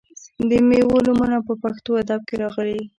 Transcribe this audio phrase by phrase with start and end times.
[0.49, 2.81] د میوو نومونه په پښتو ادب کې راغلي.